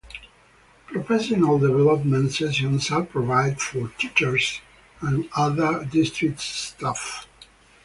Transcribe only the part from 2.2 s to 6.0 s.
sessions are provided for teachers and other